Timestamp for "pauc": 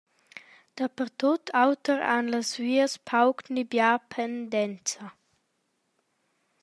3.09-3.37